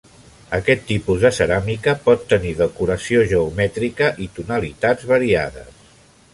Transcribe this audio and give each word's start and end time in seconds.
Aquest 0.57 0.79
tipus 0.91 1.25
de 1.25 1.29
ceràmica 1.39 1.93
pot 2.07 2.25
tenir 2.33 2.55
decoració 2.63 3.21
geomètrica 3.35 4.11
i 4.27 4.31
tonalitats 4.39 5.09
variades. 5.15 5.89